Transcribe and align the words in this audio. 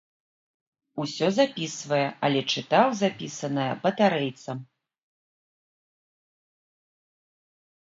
Усё 1.03 1.27
запісвае, 1.39 2.07
але 2.29 2.41
чытаў 2.55 2.87
запісанае 3.03 3.69
батарэйцам. 3.87 4.67